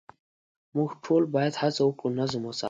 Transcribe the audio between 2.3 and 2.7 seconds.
وساتو.